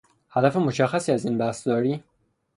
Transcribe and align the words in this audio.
هدف 0.31 0.55
مشخصی 0.57 1.11
از 1.11 1.25
این 1.25 1.37
بحث 1.37 1.67
داری؟ 1.67 2.03